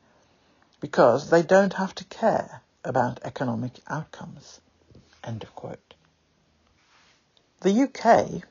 [0.81, 4.61] because they don't have to care about economic outcomes.
[5.25, 5.95] End of quote.
[7.61, 8.43] The UK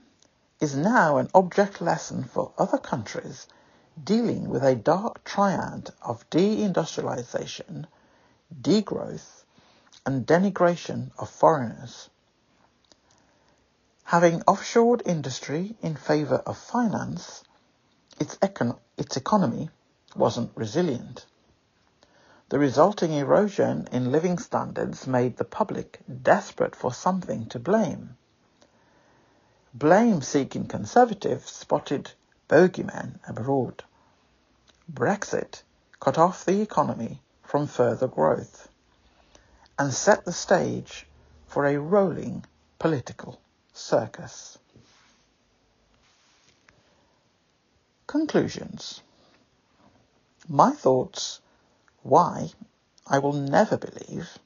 [0.59, 3.47] is now an object lesson for other countries
[4.01, 7.85] dealing with a dark triad of deindustrialization,
[8.61, 9.43] degrowth,
[10.05, 12.09] and denigration of foreigners.
[14.05, 17.43] Having offshored industry in favour of finance,
[18.19, 19.69] its, econ- its economy
[20.15, 21.25] wasn't resilient.
[22.49, 28.17] The resulting erosion in living standards made the public desperate for something to blame.
[29.77, 32.13] Blame-seeking conservatives spotted
[32.47, 33.83] bogeymen abroad.
[34.89, 35.63] Brexit
[35.99, 38.69] cut off the economy from further growth
[39.77, 41.05] and set the stage
[41.45, 42.45] for a rolling
[42.79, 43.41] political
[43.73, 44.57] circus.
[48.07, 49.01] Conclusions.
[50.47, 51.41] My thoughts
[52.01, 52.53] why
[53.05, 54.39] I will never believe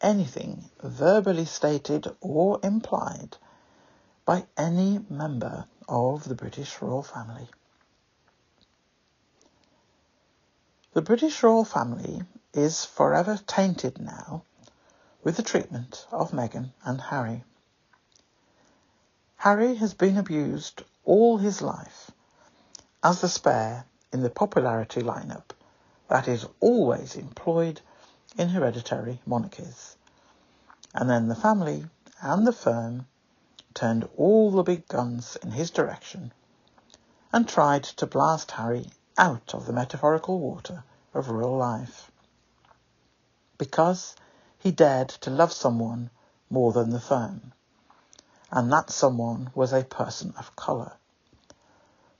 [0.00, 3.36] anything verbally stated or implied
[4.28, 7.48] by any member of the British royal family.
[10.92, 12.20] The British royal family
[12.52, 14.42] is forever tainted now
[15.24, 17.42] with the treatment of Meghan and Harry.
[19.36, 22.10] Harry has been abused all his life
[23.02, 25.52] as the spare in the popularity lineup
[26.10, 27.80] that is always employed
[28.36, 29.96] in hereditary monarchies.
[30.94, 31.86] And then the family
[32.20, 33.06] and the firm
[33.74, 36.32] turned all the big guns in his direction
[37.32, 42.10] and tried to blast Harry out of the metaphorical water of real life.
[43.58, 44.14] Because
[44.58, 46.10] he dared to love someone
[46.48, 47.52] more than the firm,
[48.50, 50.92] and that someone was a person of colour.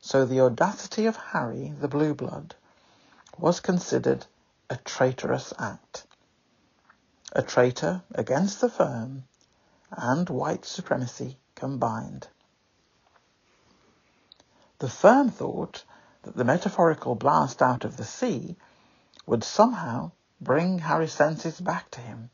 [0.01, 2.55] So the audacity of Harry, the blue blood,
[3.39, 4.27] was considered
[4.69, 6.07] a traitorous act.
[7.33, 9.25] A traitor against the firm
[9.91, 12.29] and white supremacy combined.
[14.81, 15.85] The firm thought
[16.23, 18.57] that the metaphorical blast out of the sea
[19.27, 22.31] would somehow bring Harry's senses back to him,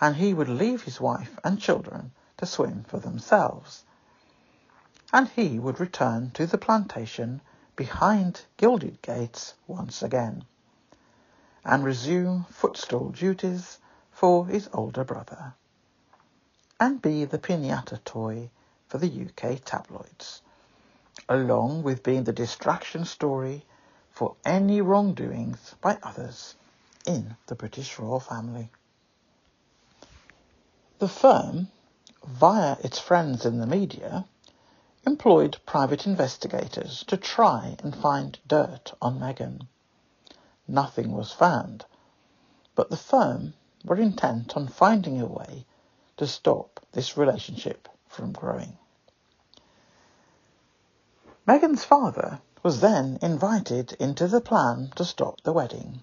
[0.00, 3.84] and he would leave his wife and children to swim for themselves,
[5.12, 7.40] and he would return to the plantation
[7.76, 10.44] behind gilded gates once again,
[11.64, 13.78] and resume footstool duties
[14.12, 15.54] for his older brother
[16.80, 18.50] and be the pinata toy
[18.88, 20.42] for the UK tabloids,
[21.28, 23.64] along with being the distraction story
[24.10, 26.56] for any wrongdoings by others
[27.06, 28.70] in the British royal family.
[30.98, 31.68] The firm,
[32.26, 34.24] via its friends in the media,
[35.06, 39.66] employed private investigators to try and find dirt on Meghan.
[40.66, 41.84] Nothing was found,
[42.74, 43.54] but the firm
[43.84, 45.66] were intent on finding a way
[46.16, 48.76] to stop this relationship from growing.
[51.46, 56.02] Meghan's father was then invited into the plan to stop the wedding,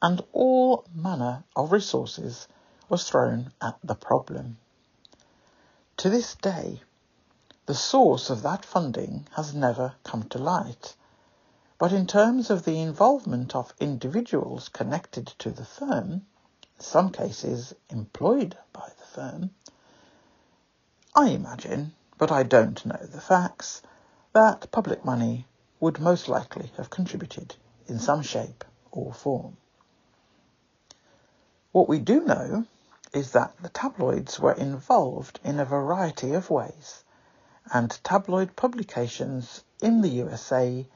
[0.00, 2.48] and all manner of resources
[2.88, 4.58] was thrown at the problem.
[5.96, 6.80] to this day,
[7.66, 10.94] the source of that funding has never come to light.
[11.78, 16.24] But in terms of the involvement of individuals connected to the firm,
[16.78, 19.50] some cases employed by the firm,
[21.14, 23.82] I imagine, but I don't know the facts,
[24.32, 25.46] that public money
[25.80, 27.56] would most likely have contributed
[27.86, 29.56] in some shape or form.
[31.72, 32.66] What we do know
[33.12, 37.04] is that the tabloids were involved in a variety of ways,
[37.72, 40.86] and tabloid publications in the USA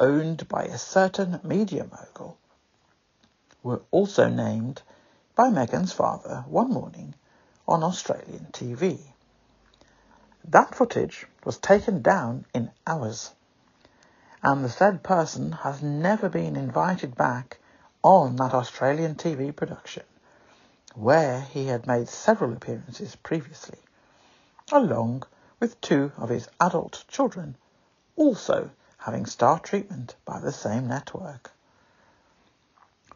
[0.00, 2.38] owned by a certain media mogul
[3.62, 4.82] were also named
[5.38, 7.14] by Meghan's father one morning
[7.68, 8.98] on Australian TV.
[10.44, 13.30] That footage was taken down in hours,
[14.42, 17.60] and the said person has never been invited back
[18.02, 20.02] on that Australian TV production,
[20.96, 23.78] where he had made several appearances previously,
[24.72, 25.22] along
[25.60, 27.56] with two of his adult children,
[28.16, 31.52] also having star treatment by the same network.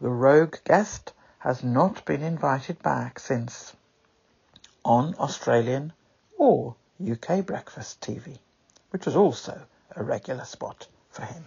[0.00, 1.12] The rogue guest
[1.43, 3.74] has not been invited back since
[4.84, 5.93] on Australian
[6.38, 8.38] or UK breakfast TV,
[8.90, 9.61] which was also
[9.97, 11.45] a regular spot for him.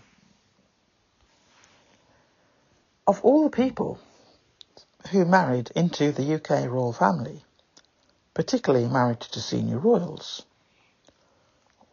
[3.08, 3.98] Of all the people
[5.12, 7.46] who married into the UK royal family,
[8.34, 10.41] particularly married to senior royals,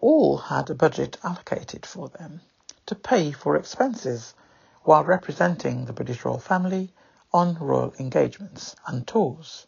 [0.00, 2.40] all had a budget allocated for them
[2.86, 4.34] to pay for expenses
[4.82, 6.92] while representing the British royal family
[7.32, 9.66] on royal engagements and tours.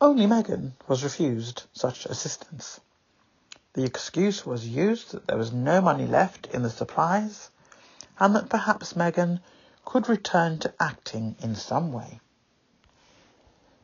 [0.00, 2.80] Only Meghan was refused such assistance.
[3.72, 7.50] The excuse was used that there was no money left in the supplies
[8.18, 9.40] and that perhaps Meghan
[9.84, 12.20] could return to acting in some way.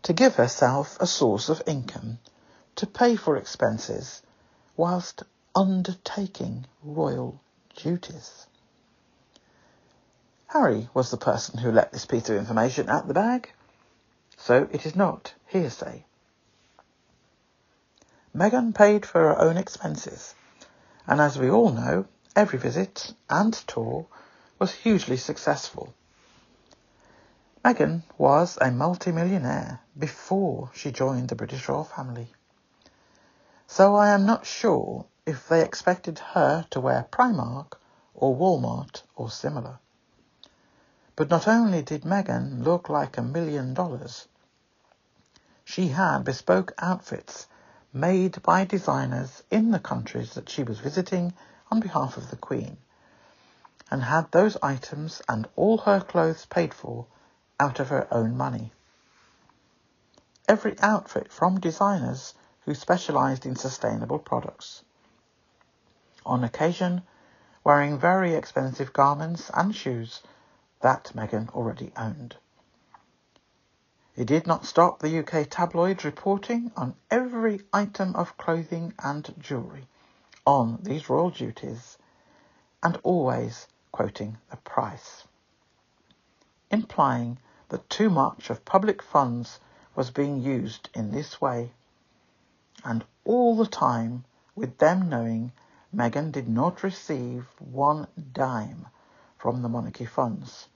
[0.02, 2.18] To give herself a source of income
[2.76, 4.22] to pay for expenses
[4.76, 5.22] whilst
[5.54, 7.40] undertaking royal
[7.76, 8.46] duties.
[10.52, 13.50] Harry was the person who let this piece of information out the bag,
[14.36, 16.04] so it is not hearsay.
[18.36, 20.34] Meghan paid for her own expenses,
[21.06, 22.04] and as we all know,
[22.36, 24.04] every visit and tour
[24.58, 25.94] was hugely successful.
[27.64, 32.30] Meghan was a multimillionaire before she joined the British royal family.
[33.66, 37.78] So I am not sure if they expected her to wear Primark
[38.12, 39.78] or Walmart or similar.
[41.14, 44.28] But not only did Meghan look like a million dollars,
[45.64, 47.46] she had bespoke outfits
[47.92, 51.34] made by designers in the countries that she was visiting
[51.70, 52.78] on behalf of the Queen
[53.90, 57.04] and had those items and all her clothes paid for
[57.60, 58.72] out of her own money.
[60.48, 62.32] Every outfit from designers
[62.64, 64.82] who specialized in sustainable products.
[66.24, 67.02] On occasion,
[67.64, 70.22] wearing very expensive garments and shoes
[70.82, 72.36] that Meghan already owned.
[74.14, 79.86] It did not stop the UK tabloids reporting on every item of clothing and jewellery
[80.44, 81.96] on these royal duties
[82.82, 85.24] and always quoting the price,
[86.70, 89.60] implying that too much of public funds
[89.94, 91.72] was being used in this way,
[92.84, 94.24] and all the time
[94.54, 95.52] with them knowing
[95.94, 98.88] Meghan did not receive one dime
[99.38, 100.68] from the monarchy funds.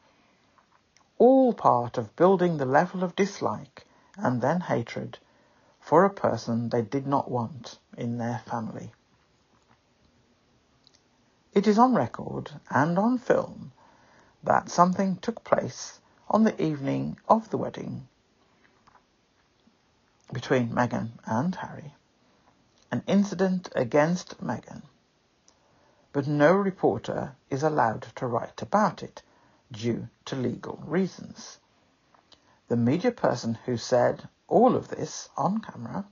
[1.19, 3.87] All part of building the level of dislike
[4.17, 5.19] and then hatred
[5.81, 8.93] for a person they did not want in their family.
[11.55, 13.73] It is on record and on film
[14.43, 18.09] that something took place on the evening of the wedding
[20.33, 21.95] between Meghan and Harry,
[22.91, 24.83] an incident against Meghan,
[26.13, 29.23] but no reporter is allowed to write about it
[29.73, 31.59] due to legal reasons.
[32.69, 36.07] The media person who said all of this on camera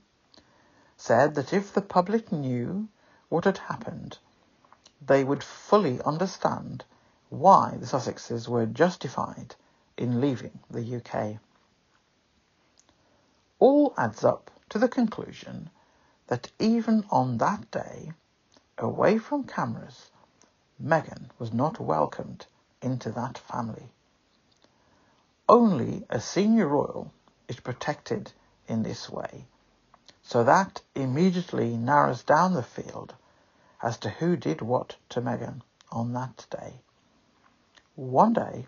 [0.97, 2.87] said that if the public knew
[3.29, 4.17] what had happened,
[5.01, 6.85] they would fully understand
[7.29, 9.55] why the Sussexes were justified
[9.97, 11.39] in leaving the UK.
[13.59, 15.69] All adds up to the conclusion
[16.27, 18.13] that even on that day,
[18.77, 20.11] away from cameras,
[20.81, 22.47] Meghan was not welcomed
[22.85, 23.89] into that family.
[25.49, 27.11] Only a senior royal
[27.47, 28.31] is protected
[28.67, 29.47] in this way,
[30.21, 33.15] so that immediately narrows down the field
[33.81, 35.61] as to who did what to Meghan
[35.91, 36.81] on that day.
[37.95, 38.67] One day,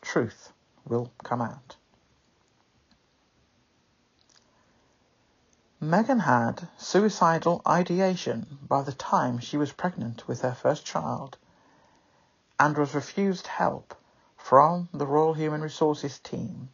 [0.00, 0.52] truth
[0.86, 1.76] will come out.
[5.82, 11.36] Meghan had suicidal ideation by the time she was pregnant with her first child
[12.58, 13.94] and was refused help
[14.36, 16.68] from the Royal Human Resources team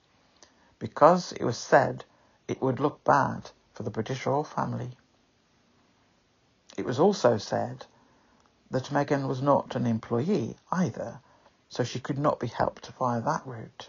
[0.79, 2.05] because it was said
[2.49, 4.91] it would look bad for the British royal family.
[6.77, 7.87] It was also said
[8.71, 11.21] that Meghan was not an employee either,
[11.69, 13.89] so she could not be helped via that route.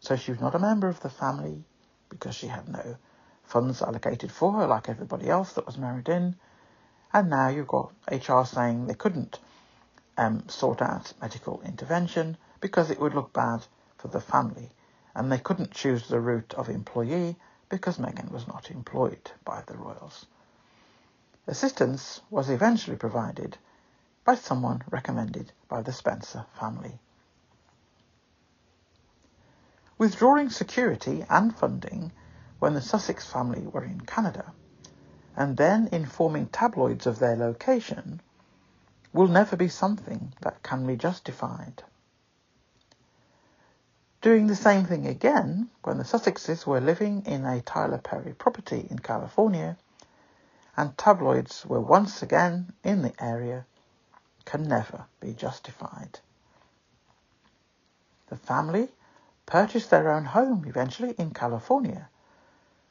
[0.00, 1.64] So she was not a member of the family
[2.08, 2.96] because she had no
[3.44, 6.36] funds allocated for her like everybody else that was married in.
[7.12, 9.38] And now you've got HR saying they couldn't
[10.18, 13.64] um, sort out medical intervention because it would look bad
[13.96, 14.70] for the family.
[15.14, 17.36] And they couldn't choose the route of employee
[17.68, 20.26] because Meghan was not employed by the royals.
[21.46, 23.56] Assistance was eventually provided
[24.24, 26.98] by someone recommended by the Spencer family.
[29.96, 32.12] Withdrawing security and funding
[32.58, 34.52] when the Sussex family were in Canada,
[35.36, 38.20] and then informing tabloids of their location,
[39.12, 41.82] will never be something that can be justified.
[44.20, 48.86] Doing the same thing again when the Sussexes were living in a Tyler Perry property
[48.90, 49.76] in California
[50.76, 53.64] and tabloids were once again in the area
[54.44, 56.20] can never be justified.
[58.28, 58.88] The family
[59.46, 62.08] purchased their own home eventually in California,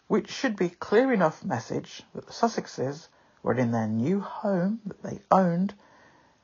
[0.08, 3.08] which should be clear enough message that the Sussexes
[3.44, 5.74] were in their new home that they owned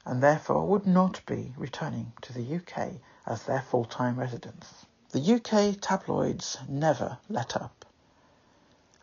[0.05, 2.93] and therefore would not be returning to the UK
[3.25, 4.85] as their full-time residence.
[5.11, 7.85] The UK tabloids never let up.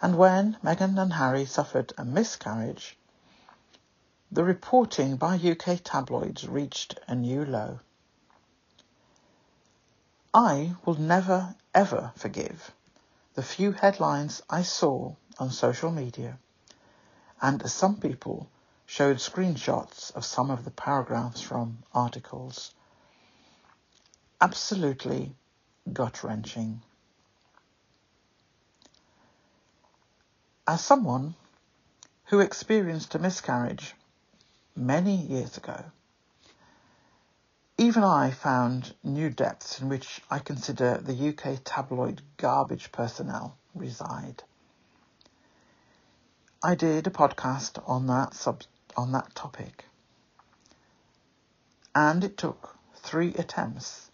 [0.03, 2.98] And when Meghan and Harry suffered a miscarriage,
[4.32, 7.80] the reporting by UK tabloids reached a new low.
[10.32, 12.72] I will never ever forgive
[13.34, 16.38] the few headlines I saw on social media,
[17.40, 18.51] and some people
[18.91, 22.74] showed screenshots of some of the paragraphs from articles.
[24.41, 25.32] Absolutely
[25.93, 26.82] gut wrenching.
[30.66, 31.36] As someone
[32.24, 33.95] who experienced a miscarriage
[34.74, 35.84] many years ago,
[37.78, 44.43] even I found new depths in which I consider the UK tabloid garbage personnel reside.
[46.61, 48.64] I did a podcast on that sub
[48.97, 49.84] on that topic,
[51.95, 54.11] and it took three attempts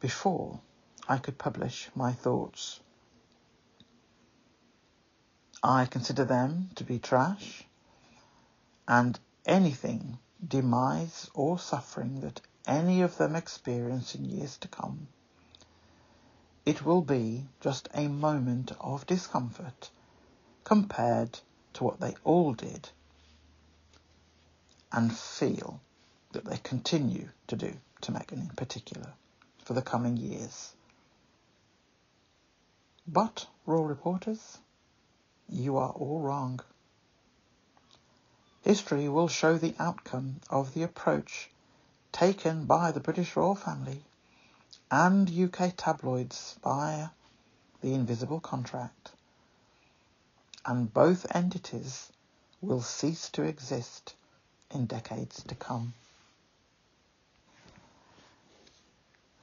[0.00, 0.60] before
[1.08, 2.80] I could publish my thoughts.
[5.62, 7.64] I consider them to be trash,
[8.86, 15.08] and anything, demise or suffering that any of them experience in years to come.
[16.64, 19.90] It will be just a moment of discomfort
[20.64, 21.38] compared
[21.74, 22.90] to what they all did
[24.92, 25.80] and feel
[26.32, 29.12] that they continue to do to Meghan in particular
[29.64, 30.74] for the coming years.
[33.06, 34.58] But, royal reporters,
[35.48, 36.60] you are all wrong.
[38.62, 41.50] History will show the outcome of the approach
[42.12, 44.02] taken by the British royal family
[44.90, 47.08] and UK tabloids via
[47.80, 49.12] the invisible contract.
[50.64, 52.10] And both entities
[52.60, 54.14] will cease to exist
[54.70, 55.94] in decades to come.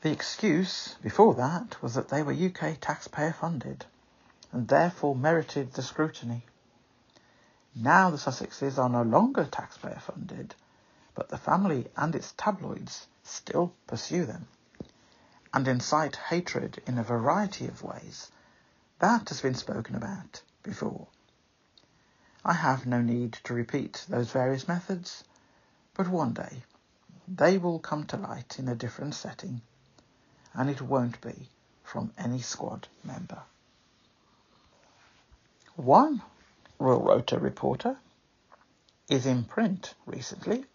[0.01, 3.86] The excuse before that was that they were UK taxpayer funded
[4.51, 6.45] and therefore merited the scrutiny.
[7.74, 10.55] Now the Sussexes are no longer taxpayer funded,
[11.15, 14.47] but the family and its tabloids still pursue them
[15.53, 18.32] and incite hatred in a variety of ways.
[18.99, 21.07] That has been spoken about before.
[22.46, 25.24] I have no need to repeat those various methods,
[25.94, 26.64] but one day
[27.26, 29.62] they will come to light in a different setting,
[30.54, 31.50] and it won't be
[31.84, 33.44] from any squad member.
[35.78, 36.22] One
[36.80, 37.98] Royal Rota reporter
[39.08, 40.66] is in print recently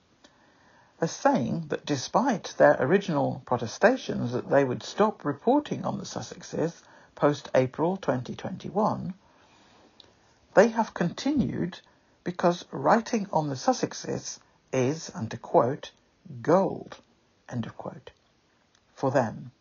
[1.01, 6.83] as saying that despite their original protestations that they would stop reporting on the Sussexes
[7.15, 9.15] post-April 2021,
[10.59, 11.79] they have continued
[12.25, 14.41] because writing on the Sussexes
[14.73, 15.93] is, and to quote,
[16.43, 16.97] gold,
[17.49, 18.11] end of quote,
[18.93, 19.53] for them.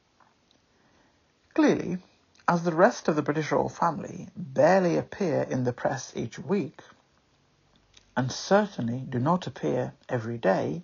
[1.53, 1.99] Clearly,
[2.47, 6.81] as the rest of the British royal family barely appear in the press each week,
[8.15, 10.81] and certainly do not appear every day,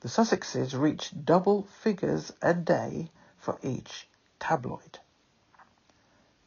[0.00, 4.08] the Sussexes reach double figures a day for each
[4.40, 4.98] tabloid.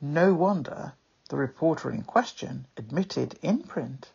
[0.01, 0.93] No wonder
[1.31, 4.11] the reporter in question admitted in print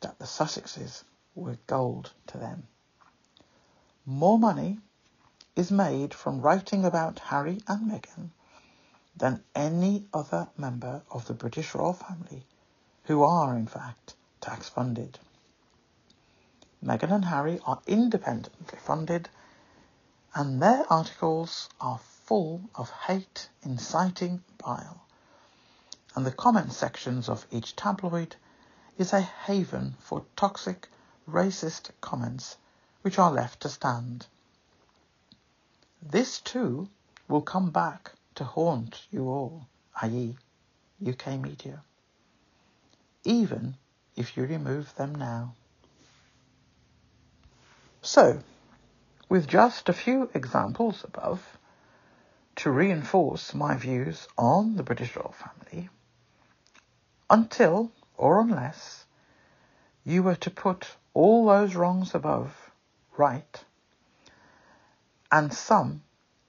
[0.00, 1.04] that the Sussexes
[1.36, 2.66] were gold to them.
[4.04, 4.80] More money
[5.54, 8.30] is made from writing about Harry and Meghan
[9.16, 12.44] than any other member of the British royal family,
[13.04, 15.20] who are, in fact, tax funded.
[16.84, 19.28] Meghan and Harry are independently funded,
[20.34, 25.06] and their articles are full of hate, inciting bile.
[26.14, 28.36] And the comment sections of each tabloid
[28.98, 30.88] is a haven for toxic,
[31.26, 32.58] racist comments
[33.00, 34.26] which are left to stand.
[36.02, 36.88] This too
[37.28, 39.68] will come back to haunt you all,
[40.02, 40.36] i.e.,
[41.06, 41.82] UK media,
[43.24, 43.76] even
[44.14, 45.54] if you remove them now.
[48.02, 48.42] So,
[49.28, 51.56] with just a few examples above,
[52.56, 55.88] to reinforce my views on the British royal family,
[57.32, 59.06] until or unless
[60.04, 62.70] you were to put all those wrongs above
[63.16, 63.64] right,
[65.30, 66.02] and some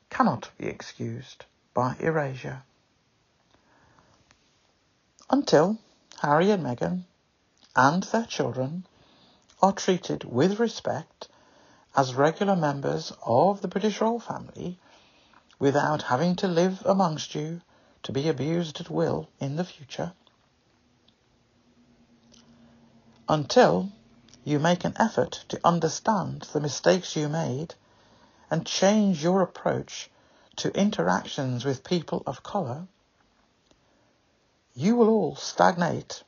[0.09, 2.63] cannot be excused by erasure.
[5.29, 5.77] Until
[6.21, 7.05] Harry and Meghan
[7.77, 8.86] and their children
[9.61, 11.29] are treated with respect
[11.95, 14.77] as regular members of the British royal family
[15.59, 17.61] without having to live amongst you
[18.03, 20.11] to be abused at will in the future.
[23.30, 23.89] Until
[24.43, 27.76] you make an effort to understand the mistakes you made
[28.51, 30.09] and change your approach
[30.57, 32.88] to interactions with people of colour,
[34.76, 36.24] you will all stagnate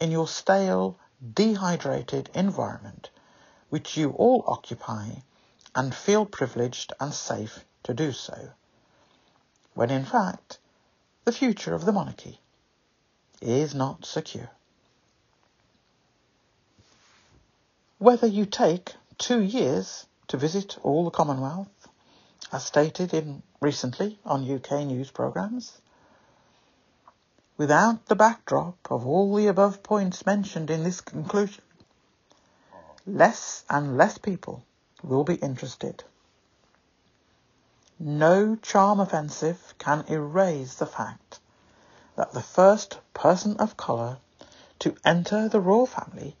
[0.00, 0.98] in your stale,
[1.34, 3.10] dehydrated environment
[3.70, 5.10] which you all occupy
[5.74, 8.50] and feel privileged and safe to do so,
[9.74, 10.58] when in fact
[11.24, 12.40] the future of the monarchy
[13.40, 14.50] is not secure.
[18.02, 21.86] Whether you take two years to visit all the Commonwealth,
[22.50, 25.80] as stated in recently on UK news programmes,
[27.56, 31.62] without the backdrop of all the above points mentioned in this conclusion,
[33.06, 34.64] less and less people
[35.04, 36.02] will be interested.
[38.00, 41.38] No charm offensive can erase the fact
[42.16, 44.18] that the first person of colour
[44.80, 46.34] to enter the royal family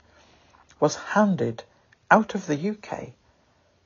[0.82, 1.62] was handed
[2.10, 3.10] out of the UK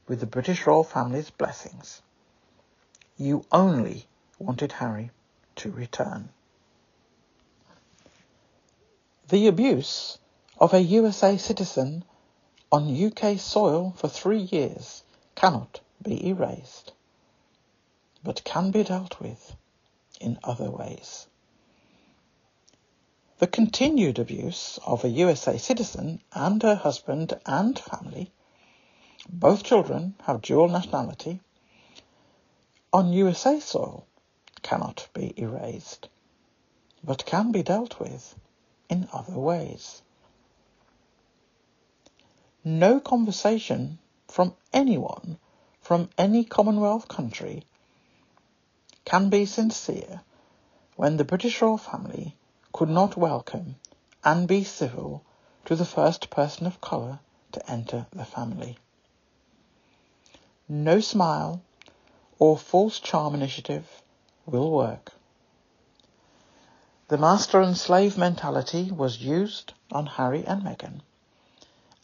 [0.09, 2.01] with the British royal family's blessings.
[3.18, 4.07] You only
[4.38, 5.11] wanted Harry
[5.57, 6.30] to return.
[9.28, 10.16] The abuse
[10.59, 12.03] of a USA citizen
[12.72, 15.03] on UK soil for three years
[15.34, 16.94] cannot be erased,
[18.24, 19.55] but can be dealt with
[20.18, 21.26] in other ways.
[23.39, 28.32] The continued abuse of a USA citizen and her husband and family,
[29.28, 31.41] both children have dual nationality,
[32.95, 34.07] on USA soil
[34.62, 36.09] cannot be erased,
[37.05, 38.34] but can be dealt with
[38.89, 40.01] in other ways.
[42.64, 45.39] No conversation from anyone
[45.82, 47.64] from any Commonwealth country
[49.05, 50.22] can be sincere
[50.97, 52.34] when the British royal family
[52.77, 53.74] could not welcome
[54.22, 55.24] and be civil
[55.64, 57.18] to the first person of colour
[57.51, 58.77] to enter the family.
[60.68, 61.62] No smile
[62.39, 64.03] or false charm initiative
[64.45, 65.12] will work.
[67.09, 71.01] The master and slave mentality was used on Harry and Meghan,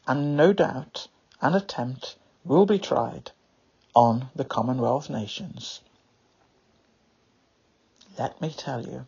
[0.06, 1.06] and no doubt
[1.42, 2.16] an attempt
[2.46, 3.30] will be tried
[3.94, 5.82] on the Commonwealth nations.
[8.18, 9.04] Let me tell you,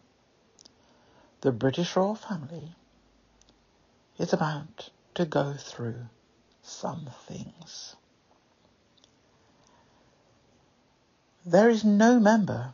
[1.44, 2.74] the British royal family
[4.16, 6.08] is about to go through
[6.62, 7.96] some things.
[11.44, 12.72] There is no member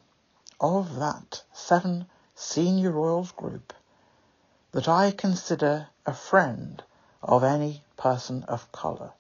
[0.61, 2.07] of that seven
[2.37, 3.73] senior royals group
[4.71, 6.81] that I consider a friend
[7.25, 9.14] of any person of colour.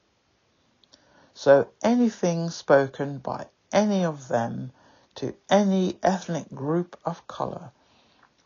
[1.34, 4.70] So anything spoken by any of them
[5.16, 7.72] to any ethnic group of colour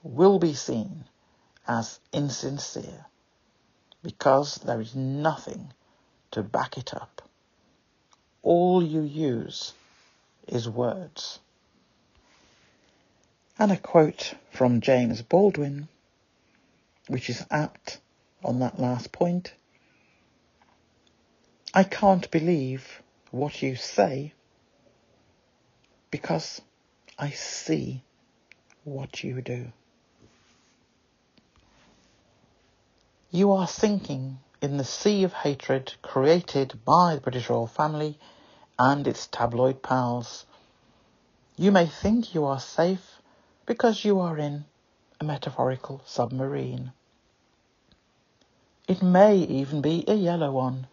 [0.05, 1.05] will be seen
[1.67, 3.07] as insincere
[4.03, 5.73] because there is nothing
[6.31, 7.23] to back it up.
[8.43, 9.73] All you use
[10.47, 11.41] is words.
[13.59, 15.89] And a quote from James Baldwin,
[17.09, 17.99] which is apt
[18.45, 19.55] on that last point.
[21.73, 24.35] I can't believe what you say
[26.11, 26.61] because
[27.19, 28.03] I see
[28.85, 29.73] what you do.
[33.35, 38.16] You are sinking in the sea of hatred created by the British royal family
[38.78, 40.47] and its tabloid pals.
[41.57, 43.20] You may think you are safe
[43.66, 44.66] because you are in
[45.20, 46.93] a metaphorical submarine.
[48.87, 50.87] It may even be a yellow one,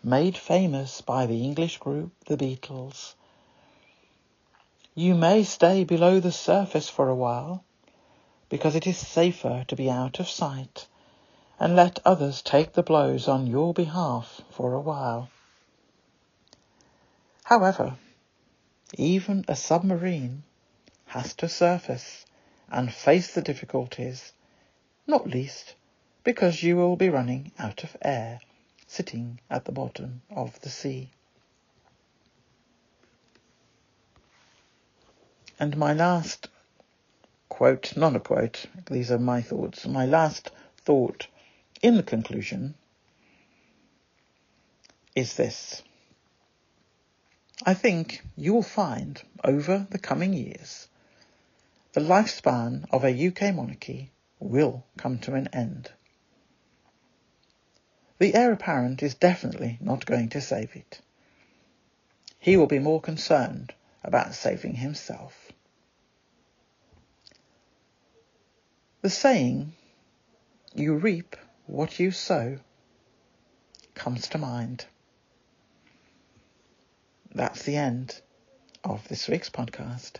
[0.00, 3.14] made famous by the English group The Beatles.
[4.94, 7.64] You may stay below the surface for a while,
[8.48, 10.86] because it is safer to be out of sight
[11.60, 15.28] and let others take the blows on your behalf for a while.
[17.44, 17.96] However,
[18.96, 20.42] even a submarine
[21.04, 22.24] has to surface
[22.72, 24.32] and face the difficulties,
[25.06, 25.74] not least
[26.24, 28.40] because you will be running out of air
[28.86, 31.10] sitting at the bottom of the sea.
[35.58, 36.48] And my last
[37.50, 41.26] quote, not a quote, these are my thoughts, my last thought
[41.82, 42.74] in the conclusion
[45.14, 45.82] is this.
[47.64, 50.88] I think you will find over the coming years
[51.92, 55.90] the lifespan of a UK monarchy will come to an end.
[58.18, 61.00] The heir apparent is definitely not going to save it.
[62.38, 63.74] He will be more concerned
[64.04, 65.52] about saving himself.
[69.02, 69.72] The saying,
[70.74, 71.36] you reap
[71.70, 72.58] what you sow,
[73.94, 74.86] comes to mind.
[77.32, 78.20] That's the end
[78.82, 80.16] of this week's podcast.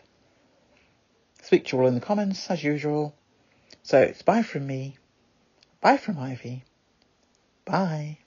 [1.43, 3.17] Speak to you all in the comments as usual.
[3.83, 4.97] So it's bye from me.
[5.81, 6.63] Bye from Ivy.
[7.65, 8.19] Bye.